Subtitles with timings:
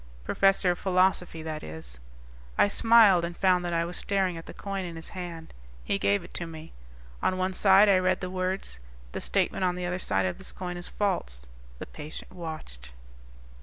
[0.23, 1.99] "Professor of philosophy, that is."
[2.57, 5.53] I smiled and found that I was staring at the coin in his hand.
[5.83, 6.73] He gave it to me.
[7.21, 8.79] On one side I read the words:
[9.11, 11.45] THE STATEMENT ON THE OTHER SIDE OF THIS COIN IS FALSE.
[11.77, 12.93] The patient watched....